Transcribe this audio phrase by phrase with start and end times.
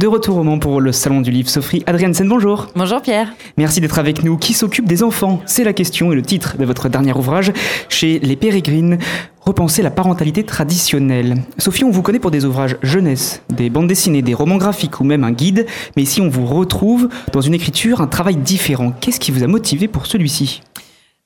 [0.00, 2.66] De retour au Mans pour le Salon du Livre, Sophie Adriansen, bonjour.
[2.74, 3.32] Bonjour Pierre.
[3.56, 4.36] Merci d'être avec nous.
[4.36, 5.40] Qui s'occupe des enfants?
[5.46, 7.52] C'est la question et le titre de votre dernier ouvrage
[7.88, 8.98] chez Les Pérégrines,
[9.40, 11.36] Repenser la parentalité traditionnelle.
[11.58, 15.04] Sophie, on vous connaît pour des ouvrages jeunesse, des bandes dessinées, des romans graphiques ou
[15.04, 15.64] même un guide,
[15.96, 18.92] mais ici on vous retrouve dans une écriture, un travail différent.
[19.00, 20.62] Qu'est-ce qui vous a motivé pour celui-ci?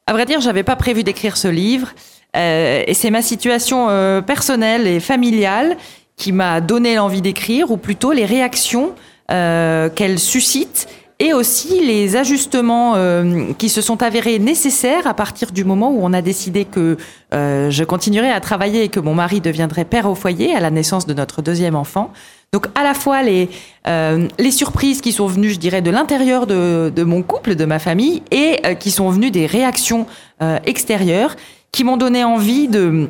[0.06, 1.88] À vrai dire, j'avais pas prévu d'écrire ce livre.
[2.36, 5.78] Euh, et c'est ma situation euh, personnelle et familiale
[6.18, 8.92] qui m'a donné l'envie d'écrire, ou plutôt les réactions
[9.30, 10.88] euh, qu'elle suscite
[11.20, 15.98] et aussi les ajustements euh, qui se sont avérés nécessaires à partir du moment où
[16.02, 16.96] on a décidé que
[17.34, 20.70] euh, je continuerais à travailler et que mon mari deviendrait père au foyer à la
[20.70, 22.12] naissance de notre deuxième enfant.
[22.52, 23.50] Donc à la fois les,
[23.86, 27.64] euh, les surprises qui sont venues, je dirais, de l'intérieur de, de, mon couple, de
[27.64, 30.06] ma famille, et euh, qui sont venues des réactions
[30.40, 31.36] euh, extérieures
[31.72, 33.08] qui m'ont donné envie de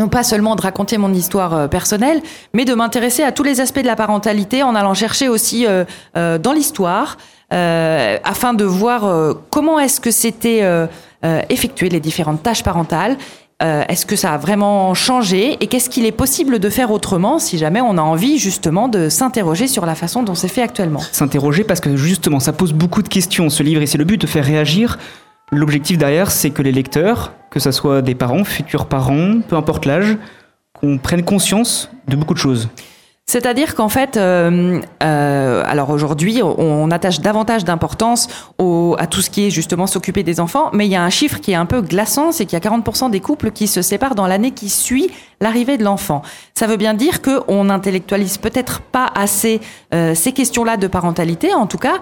[0.00, 2.22] non pas seulement de raconter mon histoire euh, personnelle,
[2.54, 5.84] mais de m'intéresser à tous les aspects de la parentalité en allant chercher aussi euh,
[6.16, 7.18] euh, dans l'histoire,
[7.52, 10.62] afin de voir comment est-ce que c'était
[11.48, 13.16] effectué les différentes tâches parentales.
[13.60, 17.58] est-ce que ça a vraiment changé et qu'est-ce qu'il est possible de faire autrement si
[17.58, 21.00] jamais on a envie justement de s'interroger sur la façon dont c'est fait actuellement?
[21.10, 24.20] S'interroger parce que justement ça pose beaucoup de questions ce livre et c'est le but
[24.20, 24.96] de faire réagir
[25.52, 29.84] L'objectif derrière, c'est que les lecteurs, que ce soit des parents, futurs parents, peu importe
[29.84, 30.16] l'âge,
[30.72, 32.68] qu'on prenne conscience de beaucoup de choses.
[33.30, 38.26] C'est-à-dire qu'en fait, euh, euh, alors aujourd'hui, on, attache davantage d'importance
[38.58, 41.38] à tout ce qui est justement s'occuper des enfants, mais il y a un chiffre
[41.38, 44.16] qui est un peu glaçant, c'est qu'il y a 40% des couples qui se séparent
[44.16, 46.22] dans l'année qui suit l'arrivée de l'enfant.
[46.54, 49.60] Ça veut bien dire qu'on n'intellectualise peut-être pas assez
[49.94, 52.00] euh, ces questions-là de parentalité, en tout cas.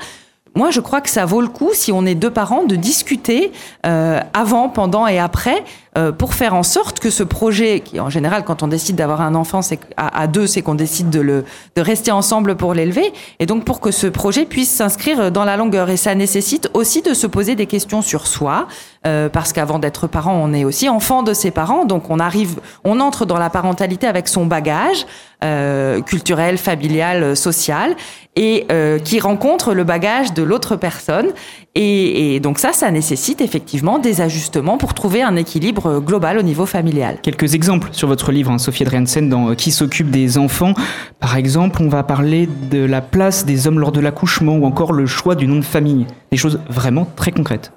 [0.58, 3.52] Moi, je crois que ça vaut le coup, si on est deux parents, de discuter
[3.86, 5.62] euh, avant, pendant et après
[5.98, 9.20] euh, pour faire en sorte que ce projet, qui en général, quand on décide d'avoir
[9.20, 9.60] un enfant
[9.96, 11.44] à, à deux, c'est qu'on décide de,
[11.76, 15.90] rester ensemble pour l'élever, et donc pour que ce projet puisse s'inscrire dans la longueur.
[15.90, 18.68] Et ça nécessite aussi de se poser des questions sur soi,
[19.06, 22.60] euh, parce qu'avant d'être parent, on est aussi enfant de ses parents, donc on arrive,
[22.84, 25.04] on entre dans la parentalité avec son bagage
[25.44, 27.96] euh, culturel, familial, social,
[28.36, 28.68] et
[29.02, 31.26] qui rencontre le bagage de l'autre personne.
[31.74, 36.66] Et donc ça, ça nécessite effectivement des ajustements pour trouver un équilibre global au niveau
[36.66, 37.18] familial.
[37.22, 40.74] Quelques exemples sur votre livre, hein, Sophie Adriansen, dans Qui s'occupe des enfants.
[41.20, 44.92] Par exemple, on va parler de la place des hommes lors de l'accouchement ou encore
[44.92, 46.06] le choix du nom de famille.
[46.30, 47.72] Des choses vraiment très concrètes.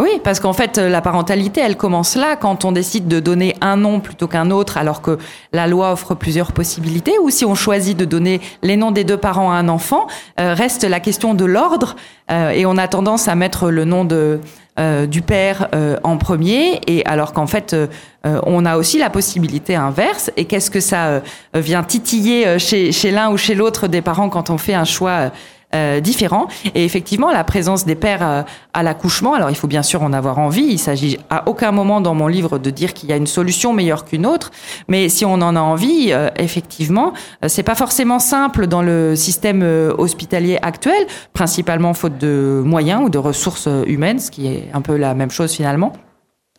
[0.00, 3.76] Oui, parce qu'en fait, la parentalité, elle commence là, quand on décide de donner un
[3.76, 5.18] nom plutôt qu'un autre, alors que
[5.52, 9.18] la loi offre plusieurs possibilités, ou si on choisit de donner les noms des deux
[9.18, 10.06] parents à un enfant,
[10.40, 11.94] euh, reste la question de l'ordre,
[12.30, 14.40] euh, et on a tendance à mettre le nom de,
[14.80, 17.88] euh, du père euh, en premier, et alors qu'en fait, euh,
[18.22, 20.30] on a aussi la possibilité inverse.
[20.38, 21.20] Et qu'est-ce que ça
[21.52, 25.30] vient titiller chez, chez l'un ou chez l'autre des parents quand on fait un choix
[25.74, 26.48] euh, différents.
[26.74, 28.42] Et effectivement, la présence des pères euh,
[28.74, 30.64] à l'accouchement, alors il faut bien sûr en avoir envie.
[30.64, 33.72] Il s'agit à aucun moment dans mon livre de dire qu'il y a une solution
[33.72, 34.50] meilleure qu'une autre.
[34.88, 37.14] Mais si on en a envie, euh, effectivement,
[37.46, 39.62] c'est pas forcément simple dans le système
[39.96, 44.96] hospitalier actuel, principalement faute de moyens ou de ressources humaines, ce qui est un peu
[44.96, 45.92] la même chose finalement.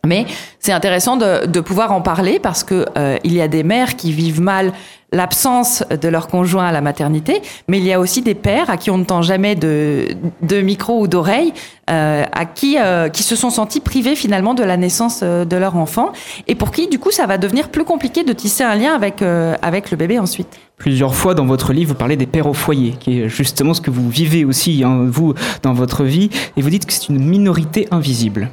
[0.06, 0.26] Mais
[0.58, 3.96] c'est intéressant de, de, pouvoir en parler parce que euh, il y a des mères
[3.96, 4.72] qui vivent mal
[5.14, 8.76] l'absence de leur conjoint à la maternité, mais il y a aussi des pères à
[8.76, 10.08] qui on ne tend jamais de,
[10.42, 11.52] de micro ou d'oreille,
[11.90, 15.56] euh, à qui euh, qui se sont sentis privés finalement de la naissance euh, de
[15.56, 16.12] leur enfant,
[16.48, 19.22] et pour qui du coup ça va devenir plus compliqué de tisser un lien avec
[19.22, 20.48] euh, avec le bébé ensuite.
[20.76, 23.80] Plusieurs fois dans votre livre, vous parlez des pères au foyer, qui est justement ce
[23.80, 27.24] que vous vivez aussi hein, vous dans votre vie, et vous dites que c'est une
[27.24, 28.50] minorité invisible.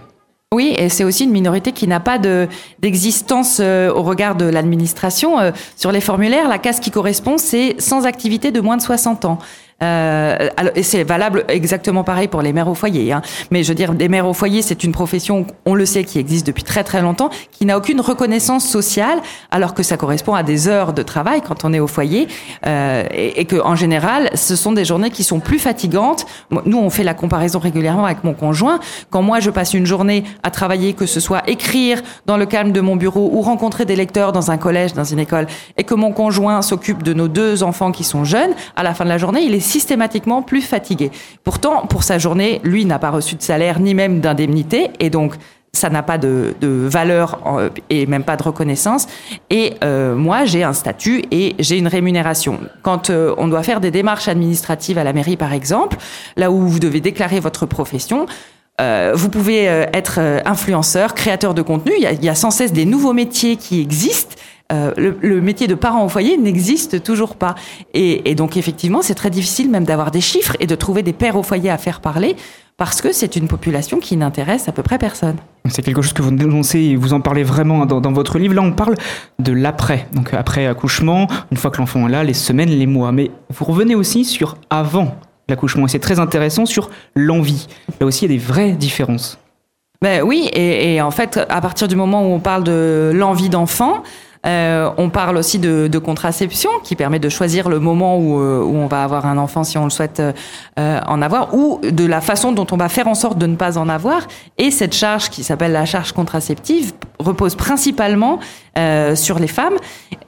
[0.53, 4.43] Oui, et c'est aussi une minorité qui n'a pas de d'existence euh, au regard de
[4.43, 5.39] l'administration.
[5.39, 9.23] Euh, sur les formulaires, la case qui correspond, c'est sans activité de moins de 60
[9.23, 9.39] ans.
[9.81, 13.11] Euh, alors, et c'est valable exactement pareil pour les mères au foyer.
[13.11, 13.21] Hein.
[13.49, 16.19] Mais je veux dire, des mères au foyer, c'est une profession, on le sait, qui
[16.19, 19.19] existe depuis très très longtemps, qui n'a aucune reconnaissance sociale,
[19.49, 22.27] alors que ça correspond à des heures de travail quand on est au foyer,
[22.65, 26.25] euh, et, et que en général, ce sont des journées qui sont plus fatigantes.
[26.65, 28.79] Nous, on fait la comparaison régulièrement avec mon conjoint.
[29.09, 32.71] Quand moi, je passe une journée à travailler, que ce soit écrire dans le calme
[32.71, 35.47] de mon bureau ou rencontrer des lecteurs dans un collège, dans une école,
[35.77, 39.03] et que mon conjoint s'occupe de nos deux enfants qui sont jeunes, à la fin
[39.03, 41.11] de la journée, il est systématiquement plus fatigué.
[41.43, 45.35] Pourtant, pour sa journée, lui n'a pas reçu de salaire ni même d'indemnité, et donc
[45.73, 47.39] ça n'a pas de, de, valeur
[47.89, 49.07] et même pas de reconnaissance.
[49.49, 52.59] Et euh, moi, j'ai un statut et j'ai une rémunération.
[52.81, 55.97] Quand euh, on doit faire des démarches administratives à la mairie, par exemple,
[56.35, 58.25] là où vous devez déclarer votre profession,
[58.81, 59.63] euh, vous pouvez
[59.93, 61.93] être influenceur, créateur de contenu.
[61.95, 64.35] Il y, a, il y a sans cesse des nouveaux métiers qui existent
[64.71, 67.55] le, métier de parent au foyer n'existe toujours pas.
[67.93, 71.13] Et, et donc effectivement, c'est très difficile même d'avoir des chiffres et de trouver des
[71.13, 72.35] pères au foyer à faire parler
[72.81, 75.35] parce que c'est une population qui n'intéresse à peu près personne.
[75.69, 78.55] C'est quelque chose que vous dénoncez et vous en parlez vraiment dans, dans votre livre.
[78.55, 78.95] Là, on parle
[79.37, 83.11] de l'après, donc après accouchement, une fois que l'enfant est là, les semaines, les mois.
[83.11, 85.15] Mais vous revenez aussi sur avant
[85.47, 87.67] l'accouchement et c'est très intéressant sur l'envie.
[87.99, 89.37] Là aussi, il y a des vraies différences.
[90.01, 93.49] Ben oui, et, et, en fait, à partir du moment où on parle de l'envie
[93.49, 94.01] d'enfant,
[94.45, 98.63] euh, on parle aussi de, de, contraception qui permet de choisir le moment où, euh,
[98.63, 102.05] où, on va avoir un enfant si on le souhaite euh, en avoir ou de
[102.05, 104.27] la façon dont on va faire en sorte de ne pas en avoir.
[104.57, 108.39] Et cette charge qui s'appelle la charge contraceptive repose principalement
[108.77, 109.75] euh, sur les femmes.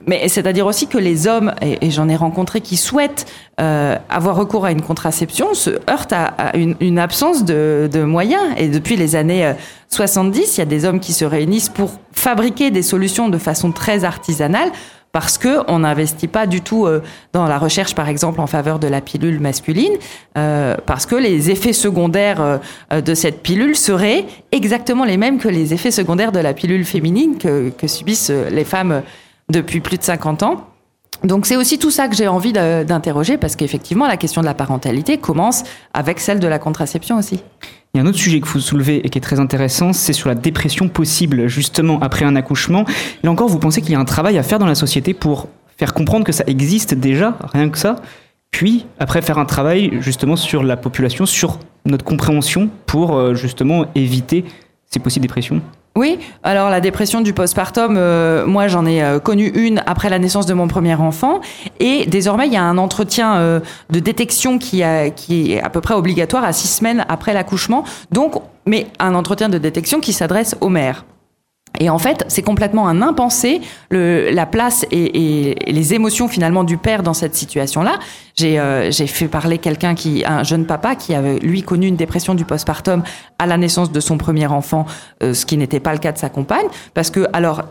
[0.05, 3.25] Mais c'est-à-dire aussi que les hommes, et, j'en ai rencontré qui souhaitent
[3.59, 8.03] euh, avoir recours à une contraception, se heurtent à, à une, une, absence de, de,
[8.03, 8.43] moyens.
[8.57, 9.53] Et depuis les années
[9.89, 13.71] 70, il y a des hommes qui se réunissent pour fabriquer des solutions de façon
[13.71, 14.71] très artisanale
[15.13, 17.01] parce que on n'investit pas du tout euh,
[17.33, 19.93] dans la recherche, par exemple, en faveur de la pilule masculine,
[20.37, 22.59] euh, parce que les effets secondaires
[22.91, 26.83] euh, de cette pilule seraient exactement les mêmes que les effets secondaires de la pilule
[26.83, 29.03] féminine que, que subissent les femmes
[29.49, 30.67] depuis plus de 50 ans.
[31.23, 34.55] Donc c'est aussi tout ça que j'ai envie d'interroger, parce qu'effectivement, la question de la
[34.55, 35.63] parentalité commence
[35.93, 37.43] avec celle de la contraception aussi.
[37.95, 40.13] Il y a un autre sujet que vous soulevez et qui est très intéressant, c'est
[40.13, 42.85] sur la dépression possible justement après un accouchement.
[43.21, 45.47] Là encore, vous pensez qu'il y a un travail à faire dans la société pour
[45.77, 47.97] faire comprendre que ça existe déjà, rien que ça,
[48.49, 53.85] puis après faire un travail justement sur la population, sur notre compréhension pour euh, justement
[53.93, 54.43] éviter
[54.89, 55.61] ces possibles dépressions?
[55.95, 60.17] Oui, alors la dépression du postpartum, euh, moi j'en ai euh, connu une après la
[60.17, 61.39] naissance de mon premier enfant,
[61.79, 63.59] et désormais il y a un entretien euh,
[63.91, 67.83] de détection qui, a, qui est à peu près obligatoire à six semaines après l'accouchement,
[68.11, 71.05] donc mais un entretien de détection qui s'adresse aux mères.
[71.79, 76.63] Et en fait, c'est complètement un impensé, le, la place et, et, les émotions finalement
[76.63, 77.97] du père dans cette situation-là.
[78.35, 82.35] J'ai euh, fait parler quelqu'un qui, un jeune papa qui avait lui connu une dépression
[82.35, 83.03] du postpartum
[83.39, 84.85] à la naissance de son premier enfant,
[85.23, 87.63] euh, ce qui n'était pas le cas de sa compagne, parce que alors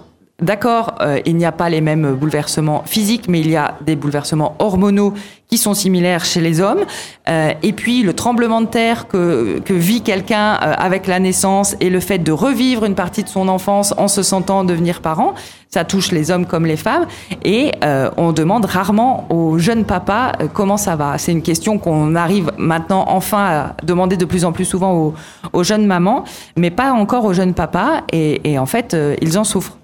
[0.43, 3.95] D'accord, euh, il n'y a pas les mêmes bouleversements physiques, mais il y a des
[3.95, 5.15] bouleversements hormonaux
[5.49, 6.81] qui sont similaires chez les hommes.
[7.29, 11.77] Euh, et puis le tremblement de terre que, que vit quelqu'un euh, avec la naissance
[11.81, 15.35] et le fait de revivre une partie de son enfance en se sentant devenir parent,
[15.69, 17.07] ça touche les hommes comme les femmes.
[17.45, 21.17] Et euh, on demande rarement aux jeunes papas euh, comment ça va.
[21.19, 25.15] C'est une question qu'on arrive maintenant enfin à demander de plus en plus souvent aux,
[25.53, 26.25] aux jeunes mamans,
[26.57, 28.03] mais pas encore aux jeunes papas.
[28.13, 29.79] Et, et en fait, euh, ils en souffrent.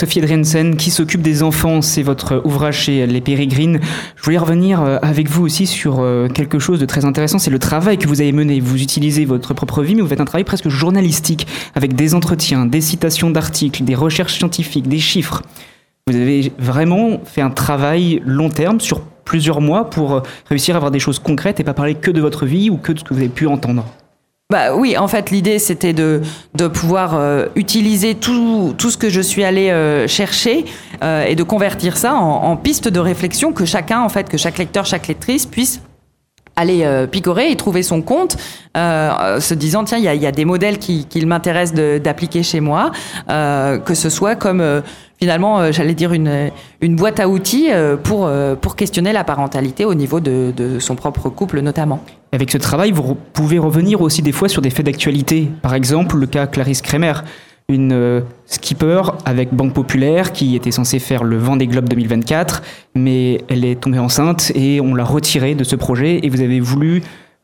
[0.00, 3.80] Sophie Edrensen, qui s'occupe des enfants, c'est votre ouvrage chez Les Pérégrines.
[4.16, 7.50] Je voulais revenir euh, avec vous aussi sur euh, quelque chose de très intéressant, c'est
[7.50, 8.60] le travail que vous avez mené.
[8.60, 12.64] Vous utilisez votre propre vie, mais vous faites un travail presque journalistique, avec des entretiens,
[12.64, 15.42] des citations d'articles, des recherches scientifiques, des chiffres.
[16.06, 20.78] Vous avez vraiment fait un travail long terme sur plusieurs mois pour euh, réussir à
[20.78, 23.04] avoir des choses concrètes et pas parler que de votre vie ou que de ce
[23.04, 23.84] que vous avez pu entendre.
[24.50, 26.22] Bah oui, en fait, l'idée c'était de,
[26.56, 30.64] de pouvoir euh, utiliser tout, tout ce que je suis allée euh, chercher
[31.04, 34.36] euh, et de convertir ça en, en piste de réflexion que chacun, en fait, que
[34.36, 35.80] chaque lecteur, chaque lectrice puisse
[36.56, 38.36] aller euh, picorer et trouver son compte,
[38.76, 42.42] euh, se disant tiens il y a, y a, des modèles qui, qui m'intéressent d'appliquer
[42.42, 42.90] chez moi,
[43.28, 44.82] que ce soit comme
[45.20, 46.50] finalement j'allais dire une,
[46.80, 47.68] une boîte à outils
[48.02, 48.30] pour,
[48.60, 52.00] pour questionner la parentalité au niveau de, de son propre couple notamment.
[52.32, 55.48] Avec ce travail, vous pouvez revenir aussi des fois sur des faits d'actualité.
[55.62, 57.14] Par exemple, le cas Clarisse Kremer,
[57.68, 62.62] une euh, skipper avec Banque Populaire qui était censée faire le Vendée Globe 2024,
[62.94, 66.20] mais elle est tombée enceinte et on l'a retirée de ce projet.
[66.24, 67.02] Et vous avez voulu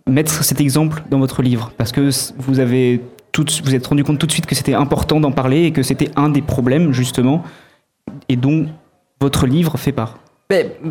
[0.09, 3.01] mettre cet exemple dans votre livre parce que vous avez
[3.33, 5.83] tout, vous êtes rendu compte tout de suite que c'était important d'en parler et que
[5.83, 7.43] c'était un des problèmes justement
[8.29, 8.67] et dont
[9.21, 10.19] votre livre fait part.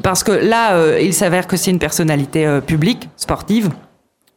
[0.03, 3.69] Parce que là, euh, il s'avère que c'est une personnalité euh, publique, sportive,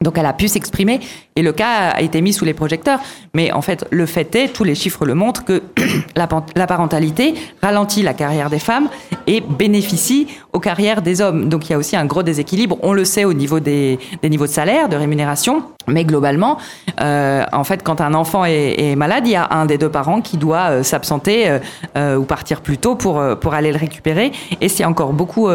[0.00, 1.00] donc elle a pu s'exprimer
[1.35, 3.00] et le cas a été mis sous les projecteurs.
[3.35, 5.62] Mais en fait, le fait est, tous les chiffres le montrent, que
[6.17, 6.26] la,
[6.67, 8.88] parentalité ralentit la carrière des femmes
[9.26, 11.49] et bénéficie aux carrières des hommes.
[11.49, 12.78] Donc il y a aussi un gros déséquilibre.
[12.83, 15.64] On le sait au niveau des, des niveaux de salaire, de rémunération.
[15.88, 16.59] Mais globalement,
[17.00, 19.88] euh, en fait, quand un enfant est, est, malade, il y a un des deux
[19.88, 21.59] parents qui doit euh, s'absenter euh,
[21.97, 24.33] euh ou partir plus tôt pour, euh, pour aller le récupérer.
[24.61, 25.49] Et c'est encore beaucoup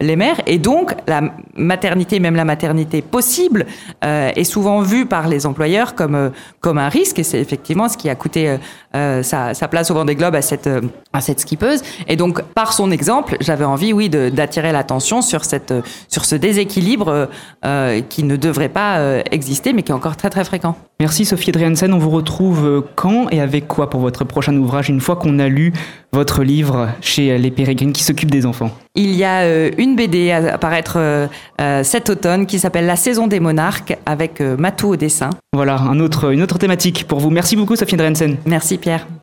[0.00, 0.40] les mères.
[0.46, 1.22] Et donc, la
[1.56, 3.66] maternité, même la maternité possible,
[4.02, 6.30] est souvent vu par les employeurs comme
[6.60, 8.56] comme un risque et c'est effectivement ce qui a coûté
[8.92, 10.68] sa, sa, place au Vendée Globe à cette
[11.12, 11.82] à cette skippeuse.
[12.06, 15.74] Et donc par son exemple, j'avais envie, oui, d'attirer l'attention sur cette
[16.08, 17.28] sur ce déséquilibre
[18.08, 20.76] qui ne devrait pas exister, mais qui est encore très très fréquent.
[21.00, 21.92] Merci Sophie Driansen.
[21.92, 25.48] On vous retrouve quand et avec quoi pour votre prochain ouvrage une fois qu'on a
[25.48, 25.72] lu
[26.12, 28.70] votre livre chez Les Pérégrines qui s'occupent des enfants?
[28.98, 31.28] Il y a euh, une BD à apparaître euh,
[31.60, 35.30] euh, cet automne qui s'appelle La saison des monarques avec Matou au dessin.
[35.52, 37.30] Voilà, un autre, une autre thématique pour vous.
[37.30, 38.36] Merci beaucoup Sophie Drensen.
[38.44, 39.06] Merci Pierre.